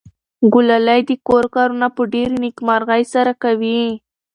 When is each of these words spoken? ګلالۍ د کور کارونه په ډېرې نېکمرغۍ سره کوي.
ګلالۍ 0.53 1.01
د 1.09 1.11
کور 1.27 1.43
کارونه 1.55 1.87
په 1.95 2.01
ډېرې 2.13 2.35
نېکمرغۍ 2.43 3.03
سره 3.13 3.31
کوي. 3.43 3.81